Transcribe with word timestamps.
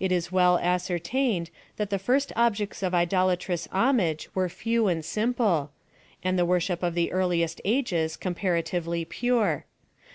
It 0.00 0.10
is 0.10 0.32
well 0.32 0.56
ascertained 0.56 1.50
that 1.76 1.90
the 1.90 1.98
first 1.98 2.32
objects 2.34 2.82
of 2.82 2.94
idolatrous 2.94 3.66
homage 3.70 4.30
were 4.34 4.48
few 4.48 4.86
and 4.88 5.04
simple, 5.04 5.72
and 6.24 6.38
the 6.38 6.46
worship 6.46 6.82
of 6.82 6.94
the 6.94 7.12
earliest 7.12 7.60
ages 7.66 8.16
comparatively 8.16 9.04
pure. 9.04 9.66